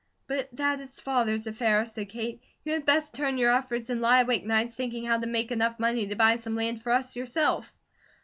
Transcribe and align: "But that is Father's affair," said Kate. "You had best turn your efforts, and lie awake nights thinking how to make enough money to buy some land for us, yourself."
"But 0.25 0.49
that 0.53 0.79
is 0.79 0.99
Father's 0.99 1.45
affair," 1.45 1.85
said 1.85 2.09
Kate. 2.09 2.41
"You 2.65 2.73
had 2.73 2.87
best 2.87 3.13
turn 3.13 3.37
your 3.37 3.51
efforts, 3.51 3.87
and 3.91 4.01
lie 4.01 4.21
awake 4.21 4.43
nights 4.43 4.73
thinking 4.73 5.05
how 5.05 5.19
to 5.19 5.27
make 5.27 5.51
enough 5.51 5.77
money 5.77 6.07
to 6.07 6.15
buy 6.15 6.37
some 6.37 6.55
land 6.55 6.81
for 6.81 6.91
us, 6.91 7.15
yourself." 7.15 7.71